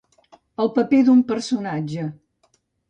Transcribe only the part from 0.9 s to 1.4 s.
d'un